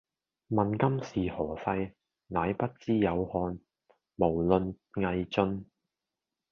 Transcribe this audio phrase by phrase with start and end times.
[0.49, 1.93] 問今是何世，
[2.25, 3.59] 乃不知有漢，
[4.15, 5.65] 無論魏晉